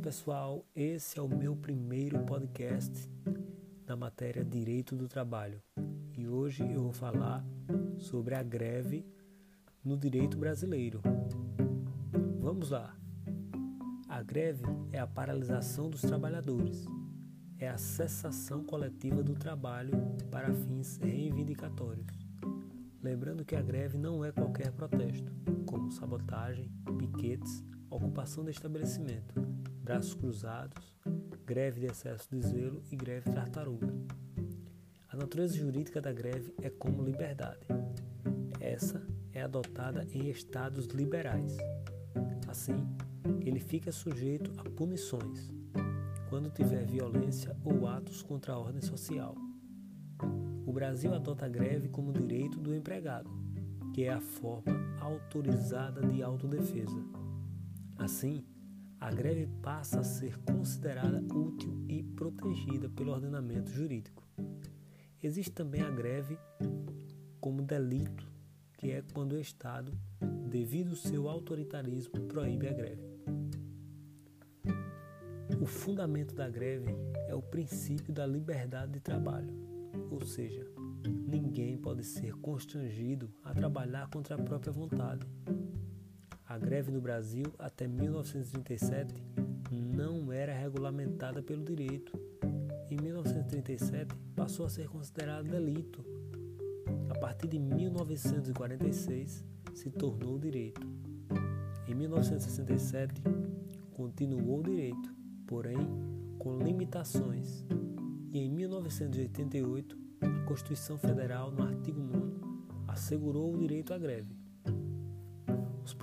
pessoal, 0.00 0.66
esse 0.74 1.18
é 1.18 1.22
o 1.22 1.28
meu 1.28 1.54
primeiro 1.54 2.18
podcast 2.24 3.08
na 3.86 3.94
matéria 3.94 4.44
Direito 4.44 4.96
do 4.96 5.06
Trabalho 5.06 5.62
e 6.18 6.26
hoje 6.26 6.68
eu 6.68 6.82
vou 6.82 6.92
falar 6.92 7.44
sobre 7.96 8.34
a 8.34 8.42
greve 8.42 9.06
no 9.84 9.96
direito 9.96 10.36
brasileiro. 10.36 11.00
Vamos 12.40 12.70
lá! 12.70 12.96
A 14.08 14.22
greve 14.22 14.64
é 14.90 14.98
a 14.98 15.06
paralisação 15.06 15.88
dos 15.88 16.00
trabalhadores, 16.00 16.84
é 17.56 17.68
a 17.68 17.78
cessação 17.78 18.64
coletiva 18.64 19.22
do 19.22 19.34
trabalho 19.34 19.92
para 20.32 20.52
fins 20.52 20.96
reivindicatórios. 20.96 22.06
Lembrando 23.00 23.44
que 23.44 23.54
a 23.54 23.62
greve 23.62 23.98
não 23.98 24.24
é 24.24 24.32
qualquer 24.32 24.72
protesto, 24.72 25.30
como 25.64 25.92
sabotagem, 25.92 26.72
piquetes, 26.98 27.62
ocupação 27.96 28.44
de 28.44 28.50
estabelecimento 28.50 29.34
braços 29.84 30.14
cruzados, 30.14 30.96
greve 31.44 31.80
de 31.80 31.86
excesso 31.86 32.26
de 32.30 32.40
zelo 32.40 32.82
e 32.90 32.96
greve 32.96 33.30
tartaruga. 33.30 33.92
A 35.10 35.16
natureza 35.16 35.54
jurídica 35.58 36.00
da 36.00 36.10
greve 36.10 36.54
é 36.62 36.70
como 36.70 37.04
liberdade. 37.04 37.66
Essa 38.58 39.06
é 39.30 39.42
adotada 39.42 40.06
em 40.10 40.30
estados 40.30 40.86
liberais. 40.86 41.58
Assim, 42.48 42.74
ele 43.42 43.60
fica 43.60 43.92
sujeito 43.92 44.50
a 44.56 44.64
punições 44.70 45.52
quando 46.30 46.48
tiver 46.48 46.86
violência 46.86 47.54
ou 47.62 47.86
atos 47.86 48.22
contra 48.22 48.54
a 48.54 48.58
ordem 48.58 48.80
social. 48.80 49.34
O 50.66 50.72
Brasil 50.72 51.12
adota 51.12 51.44
a 51.44 51.48
greve 51.48 51.90
como 51.90 52.10
direito 52.10 52.58
do 52.58 52.74
empregado, 52.74 53.30
que 53.92 54.04
é 54.04 54.14
a 54.14 54.20
forma 54.20 54.72
autorizada 54.98 56.00
de 56.00 56.22
autodefesa. 56.22 57.23
Assim, 57.96 58.44
a 59.00 59.10
greve 59.10 59.46
passa 59.62 60.00
a 60.00 60.04
ser 60.04 60.38
considerada 60.40 61.20
útil 61.34 61.84
e 61.88 62.02
protegida 62.02 62.88
pelo 62.88 63.12
ordenamento 63.12 63.70
jurídico. 63.70 64.26
Existe 65.22 65.52
também 65.52 65.80
a 65.80 65.90
greve 65.90 66.38
como 67.40 67.62
delito, 67.62 68.26
que 68.78 68.90
é 68.90 69.02
quando 69.12 69.32
o 69.32 69.40
Estado, 69.40 69.92
devido 70.48 70.90
ao 70.90 70.96
seu 70.96 71.28
autoritarismo, 71.28 72.20
proíbe 72.26 72.68
a 72.68 72.72
greve. 72.72 73.14
O 75.60 75.66
fundamento 75.66 76.34
da 76.34 76.48
greve 76.48 76.94
é 77.28 77.34
o 77.34 77.40
princípio 77.40 78.12
da 78.12 78.26
liberdade 78.26 78.92
de 78.92 79.00
trabalho, 79.00 79.54
ou 80.10 80.20
seja, 80.24 80.66
ninguém 81.26 81.76
pode 81.76 82.04
ser 82.04 82.34
constrangido 82.34 83.30
a 83.42 83.54
trabalhar 83.54 84.08
contra 84.10 84.34
a 84.34 84.38
própria 84.38 84.72
vontade. 84.72 85.26
A 86.46 86.58
greve 86.58 86.92
no 86.92 87.00
Brasil 87.00 87.46
até 87.58 87.88
1937 87.88 89.14
não 89.70 90.30
era 90.30 90.52
regulamentada 90.52 91.42
pelo 91.42 91.64
direito. 91.64 92.12
Em 92.90 92.96
1937 93.00 94.14
passou 94.36 94.66
a 94.66 94.68
ser 94.68 94.86
considerada 94.88 95.42
delito. 95.42 96.04
A 97.08 97.18
partir 97.18 97.48
de 97.48 97.58
1946 97.58 99.42
se 99.72 99.90
tornou 99.90 100.38
direito. 100.38 100.86
Em 101.88 101.94
1967 101.94 103.22
continuou 103.94 104.62
direito, 104.62 105.14
porém 105.46 105.78
com 106.38 106.58
limitações. 106.58 107.64
E 108.30 108.38
em 108.38 108.50
1988 108.50 109.98
a 110.20 110.44
Constituição 110.44 110.98
Federal, 110.98 111.50
no 111.50 111.62
artigo 111.62 112.02
9, 112.02 112.38
assegurou 112.88 113.54
o 113.54 113.56
direito 113.56 113.94
à 113.94 113.98
greve. 113.98 114.43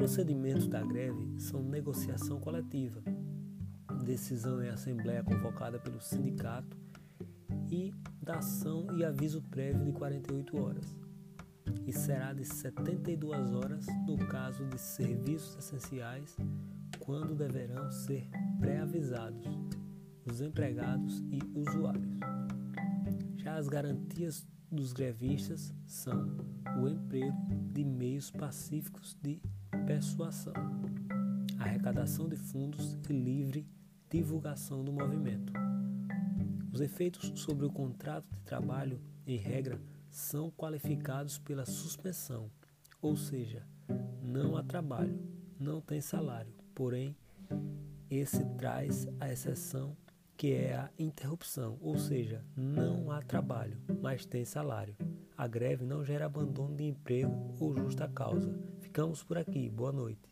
Os 0.00 0.14
procedimentos 0.14 0.66
da 0.66 0.82
greve 0.82 1.38
são 1.38 1.62
negociação 1.62 2.40
coletiva, 2.40 3.02
decisão 4.02 4.62
em 4.62 4.70
assembleia 4.70 5.22
convocada 5.22 5.78
pelo 5.78 6.00
sindicato 6.00 6.74
e 7.70 7.92
dação 8.22 8.96
e 8.96 9.04
aviso 9.04 9.42
prévio 9.42 9.84
de 9.84 9.92
48 9.92 10.58
horas. 10.58 10.96
E 11.86 11.92
será 11.92 12.32
de 12.32 12.46
72 12.46 13.52
horas 13.52 13.84
no 14.06 14.16
caso 14.26 14.64
de 14.68 14.78
serviços 14.78 15.58
essenciais, 15.58 16.34
quando 17.00 17.34
deverão 17.34 17.90
ser 17.90 18.26
pré-avisados 18.58 19.46
os 20.24 20.40
empregados 20.40 21.22
e 21.30 21.42
usuários. 21.54 22.18
Já 23.36 23.56
as 23.56 23.68
garantias 23.68 24.48
dos 24.70 24.92
grevistas 24.92 25.74
são 25.86 26.36
o 26.80 26.88
emprego 26.88 27.36
de 27.72 27.84
meios 27.84 28.30
pacíficos 28.30 29.16
de 29.20 29.40
persuasão, 29.86 30.54
arrecadação 31.58 32.28
de 32.28 32.36
fundos 32.36 32.96
e 33.08 33.12
livre 33.12 33.66
divulgação 34.08 34.84
do 34.84 34.92
movimento. 34.92 35.52
Os 36.72 36.80
efeitos 36.80 37.32
sobre 37.40 37.66
o 37.66 37.70
contrato 37.70 38.26
de 38.32 38.40
trabalho, 38.42 39.00
em 39.26 39.36
regra, 39.36 39.80
são 40.08 40.50
qualificados 40.50 41.38
pela 41.38 41.64
suspensão, 41.64 42.50
ou 43.02 43.16
seja, 43.16 43.66
não 44.22 44.56
há 44.56 44.62
trabalho, 44.62 45.18
não 45.58 45.80
tem 45.80 46.00
salário. 46.00 46.52
Porém, 46.74 47.16
esse 48.08 48.44
traz 48.56 49.08
a 49.20 49.32
exceção 49.32 49.96
que 50.40 50.54
é 50.54 50.74
a 50.74 50.88
interrupção, 50.98 51.76
ou 51.82 51.98
seja, 51.98 52.42
não 52.56 53.10
há 53.10 53.20
trabalho, 53.20 53.76
mas 54.00 54.24
tem 54.24 54.42
salário. 54.42 54.96
A 55.36 55.46
greve 55.46 55.84
não 55.84 56.02
gera 56.02 56.24
abandono 56.24 56.74
de 56.74 56.84
emprego 56.84 57.54
ou 57.60 57.76
justa 57.76 58.08
causa. 58.08 58.58
Ficamos 58.80 59.22
por 59.22 59.36
aqui. 59.36 59.68
Boa 59.68 59.92
noite. 59.92 60.29